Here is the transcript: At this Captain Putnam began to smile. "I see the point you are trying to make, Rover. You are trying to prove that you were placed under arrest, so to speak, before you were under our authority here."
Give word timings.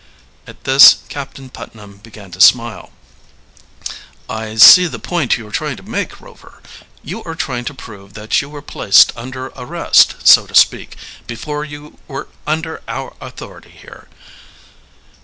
At 0.47 0.63
this 0.63 0.95
Captain 1.09 1.51
Putnam 1.51 1.97
began 1.97 2.31
to 2.31 2.41
smile. 2.41 2.91
"I 4.27 4.55
see 4.55 4.87
the 4.87 4.97
point 4.97 5.37
you 5.37 5.47
are 5.47 5.51
trying 5.51 5.75
to 5.77 5.83
make, 5.83 6.19
Rover. 6.19 6.59
You 7.03 7.23
are 7.23 7.35
trying 7.35 7.65
to 7.65 7.75
prove 7.75 8.15
that 8.15 8.41
you 8.41 8.49
were 8.49 8.63
placed 8.63 9.13
under 9.15 9.49
arrest, 9.49 10.27
so 10.27 10.47
to 10.47 10.55
speak, 10.55 10.95
before 11.27 11.63
you 11.63 11.99
were 12.07 12.29
under 12.47 12.81
our 12.87 13.13
authority 13.21 13.69
here." 13.79 14.07